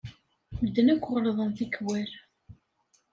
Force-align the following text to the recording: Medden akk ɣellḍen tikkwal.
Medden 0.61 0.87
akk 0.93 1.03
ɣellḍen 1.13 1.49
tikkwal. 1.57 2.11